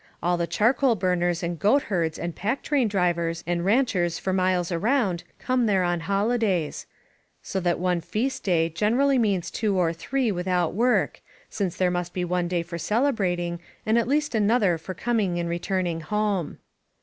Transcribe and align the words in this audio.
All 0.23 0.35
the 0.35 0.47
charcoal 0.47 0.95
burners 0.95 1.43
and 1.43 1.59
goat 1.59 1.83
herds 1.83 2.17
and 2.17 2.35
pack 2.35 2.63
train 2.63 2.87
drivers 2.87 3.43
and 3.45 3.63
ranchers 3.63 4.17
for 4.17 4.33
miles 4.33 4.71
around 4.71 5.23
come 5.37 5.67
there 5.67 5.83
on 5.83 5.99
holidays,— 5.99 6.87
so 7.43 7.59
that 7.59 7.77
one 7.77 8.01
feast 8.01 8.41
day 8.43 8.67
generally 8.67 9.19
means 9.19 9.51
two 9.51 9.77
or 9.77 9.93
three 9.93 10.31
with 10.31 10.47
out 10.47 10.73
work, 10.73 11.21
since 11.51 11.75
there 11.77 11.91
must 11.91 12.15
be 12.15 12.25
one 12.25 12.47
day 12.47 12.63
for 12.63 12.79
celebrating, 12.79 13.59
and 13.85 13.99
at 13.99 14.07
least 14.07 14.33
another 14.33 14.79
for 14.79 14.95
coming 14.95 15.37
and 15.37 15.49
returning 15.49 16.01
home. 16.01 16.57